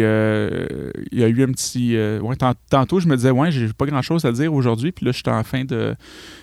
[1.12, 1.96] Il y a eu un petit.
[1.96, 2.36] ouais,
[2.70, 4.92] tantôt, je me disais, ouais, j'ai pas grand chose à dire aujourd'hui.
[4.92, 5.94] Puis là, j'étais en fin de.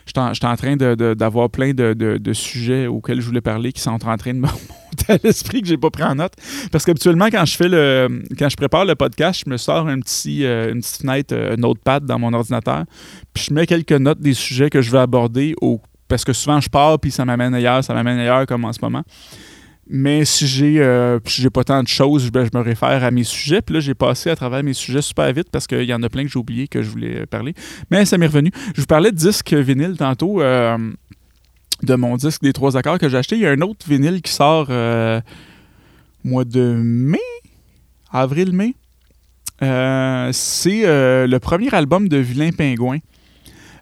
[0.06, 3.92] J'étais en, en, train d'avoir plein de, de, sujets auxquels je voulais parler qui sont
[4.06, 6.34] en train de me remonter à l'esprit que j'ai pas pris en note.
[6.72, 8.24] Parce qu'habituellement, quand je fais le.
[8.38, 12.20] Quand je prépare le podcast, je me sors un petit, une petite fenêtre Notepad dans
[12.20, 12.86] mon ordinateur.
[13.34, 16.60] Puis je mets quelques notes des sujets que je vais aborder au parce que souvent
[16.60, 19.04] je pars puis ça m'amène ailleurs, ça m'amène ailleurs comme en ce moment.
[19.90, 21.20] Mais si j'ai euh,
[21.54, 23.62] pas tant de choses, ben, je me réfère à mes sujets.
[23.62, 26.10] Puis là, j'ai passé à travers mes sujets super vite parce qu'il y en a
[26.10, 27.54] plein que j'ai oublié que je voulais parler.
[27.92, 28.52] Mais ça m'est revenu.
[28.76, 30.78] Je vous parlais de disque vinyle tantôt, euh,
[31.82, 33.36] de mon disque des trois accords que j'ai acheté.
[33.36, 35.20] Il y a un autre vinyle qui sort euh,
[36.24, 37.20] mois de mai,
[38.12, 38.76] avril-mai.
[39.60, 43.00] C'est le premier album de Vilain Pingouin.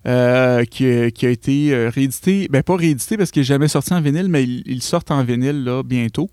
[0.07, 4.01] Euh, qui, a été euh, réédité, ben pas réédité parce qu'il n'est jamais sorti en
[4.01, 6.31] vinyle, mais il, sort en vinyle là, bientôt.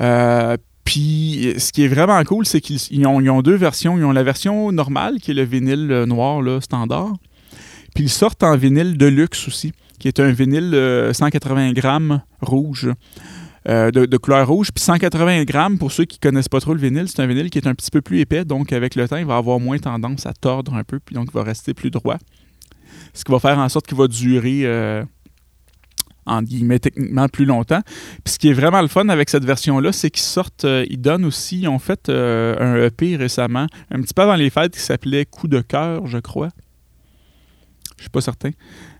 [0.00, 3.98] Euh, puis ce qui est vraiment cool, c'est qu'ils ont, deux versions.
[3.98, 7.12] Ils ont la version normale, qui est le vinyle noir standard.
[7.94, 12.88] Puis ils sortent en vinyle de luxe aussi, qui est un vinyle 180 grammes rouge.
[13.66, 14.72] de, couleur rouge.
[14.72, 17.58] Puis 180 grammes, pour ceux qui connaissent pas trop le vinyle, c'est un vinyle qui
[17.58, 18.46] est un petit peu plus épais.
[18.46, 21.00] Donc, avec le temps, il va avoir moins tendance à tordre un peu.
[21.00, 22.16] Puis donc, il va rester plus droit
[23.14, 25.02] ce qui va faire en sorte qu'il va durer euh,
[26.26, 27.80] en guillemets techniquement plus longtemps.
[28.24, 31.00] Puis ce qui est vraiment le fun avec cette version-là, c'est qu'ils sortent, euh, ils
[31.00, 34.74] donnent aussi, ils ont fait euh, un EP récemment, un petit peu avant les fêtes,
[34.74, 36.50] qui s'appelait Coup de cœur, je crois.
[37.96, 38.50] Je suis pas certain.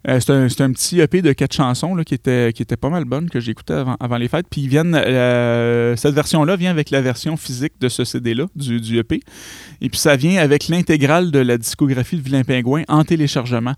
[0.09, 3.83] Euh, c'est un, petit EP de quatre chansons qui, était, pas mal bonne, que j'écoutais
[4.01, 4.47] avant, les fêtes.
[4.51, 8.81] Puis ils viennent, euh, cette version-là vient avec la version physique de ce CD-là, du,
[8.81, 9.21] du, EP.
[9.81, 13.75] Et puis ça vient avec l'intégrale de la discographie de Vilain Pingouin en téléchargement.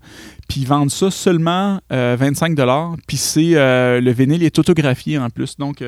[0.49, 5.57] Puis ils vendent ça seulement 25 euh, Puis c'est le vinyle est autographié en plus.
[5.57, 5.81] Donc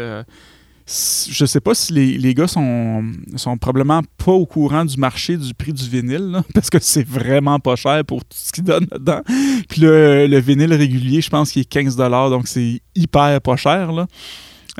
[0.90, 3.04] je sais pas si les, les, gars sont,
[3.36, 7.60] sont probablement pas au courant du marché du prix du vinyle, parce que c'est vraiment
[7.60, 9.22] pas cher pour tout ce qu'ils donnent dedans.
[9.70, 13.92] Puis le, le vinyle régulier, je pense qu'il est 15 donc c'est hyper pas cher.
[13.92, 14.08] Là.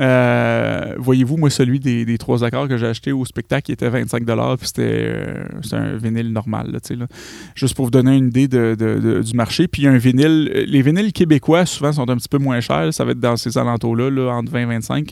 [0.00, 4.24] Euh, voyez-vous, moi, celui des, trois accords que j'ai acheté au spectacle, qui était 25
[4.24, 7.06] puis c'était euh, un vinyle normal, là,
[7.54, 9.68] juste pour vous donner une idée du marché.
[9.68, 12.92] Puis un vinyle, les vinyles québécois, souvent, sont un petit peu moins chers.
[12.94, 15.10] Ça va être dans ces alentours-là, là, entre 20 et 25,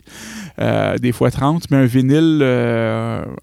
[0.59, 1.69] euh, des fois 30.
[1.69, 2.43] Mais un vinyle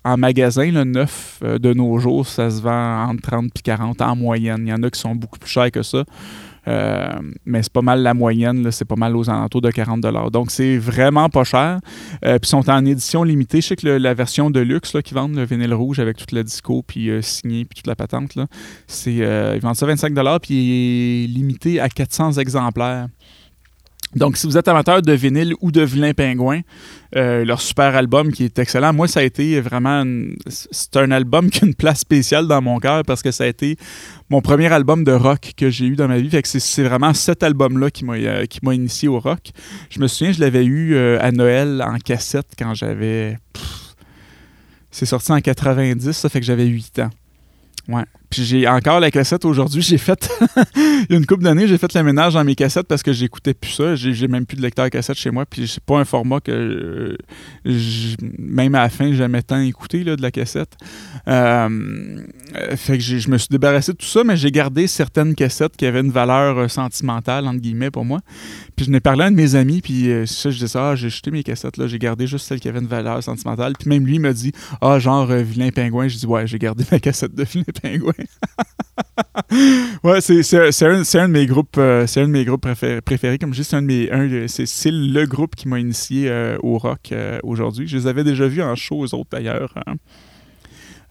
[0.05, 4.17] en magasin, le neuf de nos jours, ça se vend entre 30 et 40 en
[4.17, 4.63] moyenne.
[4.67, 6.05] Il y en a qui sont beaucoup plus chers que ça.
[6.69, 7.09] Euh,
[7.45, 10.01] mais c'est pas mal la moyenne, c'est pas mal aux alentours de 40
[10.31, 11.81] Donc c'est vraiment pas cher.
[12.25, 13.61] Euh, puis ils sont en édition limitée.
[13.61, 16.33] Je sais que la version de luxe là, qui vendent le vinyle rouge avec toute
[16.33, 18.35] la disco, puis euh, signé, puis toute la patente,
[18.87, 23.09] c'est, ils vendent ça 25 puis il est limité à 400 exemplaires.
[24.15, 26.61] Donc, si vous êtes amateur de vinyle ou de vilain pingouin,
[27.17, 28.93] euh, leur super album qui est excellent.
[28.93, 30.05] Moi, ça a été vraiment.
[30.49, 33.47] C'est un album qui a une place spéciale dans mon cœur parce que ça a
[33.47, 33.77] été
[34.31, 36.31] mon premier album de rock que j'ai eu dans ma vie.
[36.31, 39.51] Fait que c'est vraiment cet album-là qui m'a euh, m'a initié au rock.
[39.91, 43.39] Je me souviens, je l'avais eu euh, à Noël en cassette quand j'avais.
[44.91, 47.11] C'est sorti en 90, ça fait que j'avais 8 ans.
[47.89, 48.05] Ouais.
[48.31, 49.83] Puis j'ai encore la cassette aujourd'hui.
[49.83, 50.31] J'ai fait,
[50.77, 53.13] il y a une couple d'années, j'ai fait le ménage dans mes cassettes parce que
[53.13, 53.95] j'écoutais plus ça.
[53.95, 55.47] J'ai même plus de lecteur cassette chez moi.
[55.47, 57.17] Puis c'est pas un format que,
[58.39, 60.77] même à la fin, j'aimais tant écouter là, de la cassette.
[61.29, 62.23] Euh,
[62.77, 65.87] fait que je me suis débarrassé de tout ça, mais j'ai gardé certaines cassettes qui
[65.87, 68.21] avaient une valeur euh, sentimentale, entre guillemets, pour moi.
[68.77, 70.91] Puis je n'ai parlé à un de mes amis, puis euh, ça, je disais ça,
[70.91, 73.75] ah, j'ai jeté mes cassettes, là, j'ai gardé juste celles qui avaient une valeur sentimentale.
[73.79, 76.09] Puis même lui, il m'a dit, ah, genre, Vilain Pingouin.
[76.09, 78.13] Je dis, ouais, j'ai gardé ma cassette de Vilain Pingouin.
[80.05, 82.67] ouais, c'est un, un, de mes groupes, euh, c'est un de mes groupes
[83.05, 83.39] préférés.
[83.39, 87.39] Comme c'est un de mes, c'est le groupe qui m'a initié euh, au rock euh,
[87.43, 87.87] aujourd'hui.
[87.87, 89.75] Je les avais déjà vus en show aux autres d'ailleurs.
[89.87, 89.97] Hein,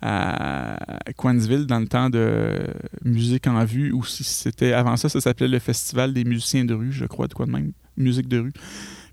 [0.02, 0.78] à
[1.16, 2.60] Coinsville dans le temps de
[3.04, 7.06] musique en vue c'était avant ça ça s'appelait le festival des musiciens de rue je
[7.06, 8.54] crois de quoi de même musique de rue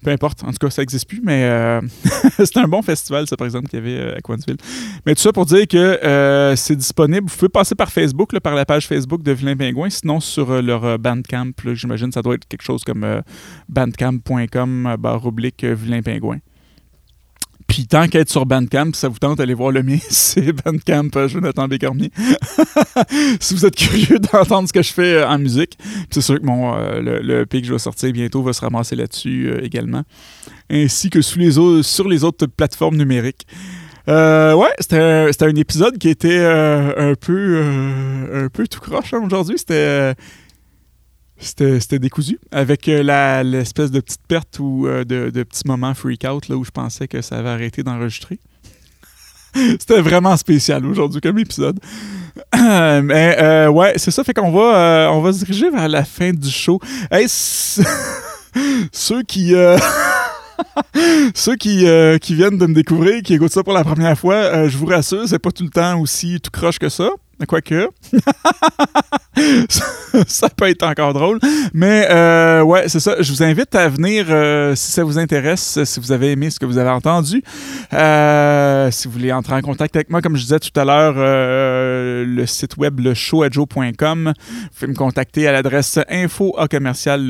[0.03, 0.43] peu importe.
[0.45, 1.81] En tout cas, ça n'existe plus, mais euh,
[2.39, 4.57] c'était un bon festival, ça, par exemple, qu'il y avait euh, à Coinsville.
[5.07, 7.29] Mais tout ça pour dire que euh, c'est disponible.
[7.29, 10.99] Vous pouvez passer par Facebook, par la page Facebook de Vilain Pingouin, sinon sur leur
[10.99, 11.53] Bandcamp.
[11.73, 13.23] J'imagine ça doit être quelque chose comme
[13.69, 16.39] bandcamp.com barre oblique Vilain Pingouin.
[17.73, 21.27] Puis tant qu'être sur Bandcamp, ça vous tente d'aller voir le mien, c'est Bandcamp euh,
[21.27, 22.11] Jonathan Bécormier.
[23.41, 25.79] si vous êtes curieux d'entendre ce que je fais euh, en musique,
[26.11, 28.95] c'est sûr que mon, euh, le, le que je vais sortir bientôt va se ramasser
[28.95, 30.03] là-dessus également,
[30.71, 33.47] ainsi que sur les, autres, plateformes numériques.
[34.07, 34.99] ouais, c'était
[35.41, 37.63] un, épisode qui était un peu
[38.35, 39.57] un peu tout croche hein, aujourd'hui.
[39.57, 40.15] C'était
[41.43, 42.39] c'était décousu.
[42.51, 46.57] Avec euh, l'espèce de petite perte ou euh, de, de petit moment freak out là,
[46.57, 48.39] où je pensais que ça avait arrêté d'enregistrer.
[49.55, 51.79] C'était vraiment spécial aujourd'hui comme épisode.
[52.55, 54.25] Mais euh, ouais, c'est ça.
[54.25, 56.81] Fait qu'on va, on va se diriger vers la fin du show.
[57.11, 57.27] Hey,
[58.93, 59.55] ceux qui.
[61.35, 61.85] Ceux qui,
[62.21, 65.27] qui viennent de me découvrir, qui écoutent ça pour la première fois, je vous rassure,
[65.27, 67.11] c'est pas tout le temps aussi tout croche que ça.
[67.47, 67.89] Quoique.
[70.27, 71.39] ça peut être encore drôle.
[71.73, 73.17] Mais euh, ouais, c'est ça.
[73.21, 76.59] Je vous invite à venir euh, si ça vous intéresse, si vous avez aimé ce
[76.59, 77.43] que vous avez entendu.
[77.93, 81.15] Euh, si vous voulez entrer en contact avec moi, comme je disais tout à l'heure,
[81.17, 84.33] le site web leshowadjo.com.
[84.37, 87.27] Vous pouvez me contacter à l'adresse info commercial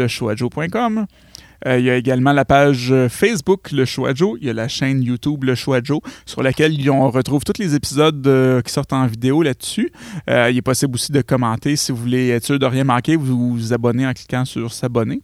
[1.66, 4.38] euh, il y a également la page euh, Facebook Le Choix Joe.
[4.40, 7.74] Il y a la chaîne YouTube Le Choix Joe, sur laquelle on retrouve tous les
[7.74, 9.92] épisodes euh, qui sortent en vidéo là-dessus.
[10.28, 13.16] il est possible aussi de commenter si vous voulez être sûr de rien manquer.
[13.16, 15.22] Vous vous abonnez en cliquant sur S'abonner.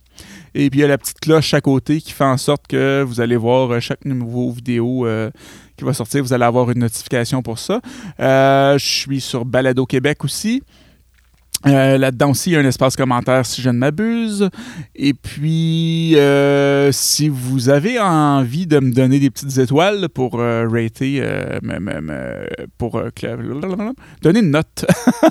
[0.54, 3.02] Et puis il y a la petite cloche à côté qui fait en sorte que
[3.02, 5.06] vous allez voir chaque nouveau vidéo
[5.76, 6.22] qui va sortir.
[6.22, 7.80] Vous allez avoir une notification pour ça.
[8.18, 10.62] je suis sur Balado Québec aussi.
[11.66, 14.48] Euh, là-dedans aussi, il y a un espace commentaire si je ne m'abuse.
[14.94, 20.68] Et puis, euh, si vous avez envie de me donner des petites étoiles pour euh,
[20.70, 21.22] rater,
[22.78, 23.02] pour
[24.22, 24.86] donner une note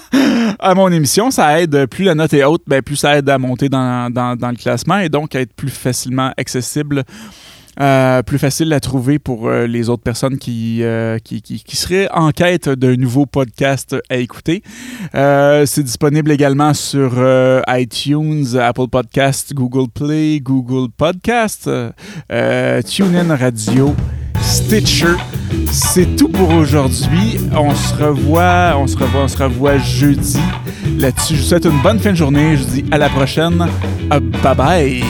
[0.59, 1.85] à mon émission, ça aide.
[1.87, 4.97] Plus la note est haute, ben, plus ça aide à monter dans, dans le classement
[4.97, 7.03] et donc à être plus facilement accessible
[7.79, 12.09] euh, plus facile à trouver pour euh, les autres personnes qui, euh, qui, qui, seraient
[12.11, 14.63] en quête d'un nouveau podcast à écouter.
[15.13, 17.21] c'est disponible également sur
[17.67, 21.69] iTunes, Apple Podcast, Google Play, Google Podcast,
[22.29, 23.95] TuneIn Radio.
[24.41, 25.15] Stitcher.
[25.71, 27.37] C'est tout pour aujourd'hui.
[27.55, 30.39] On se revoit, on se revoit, on se revoit jeudi.
[30.97, 32.55] Là-dessus, je vous souhaite une bonne fin de journée.
[32.55, 33.67] Je vous dis à la prochaine.
[34.09, 35.03] Bye bye.